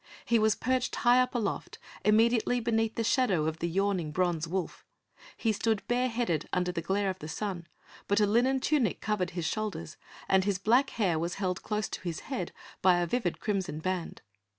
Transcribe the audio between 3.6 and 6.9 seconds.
yawning bronze wolf; he stood bare headed under the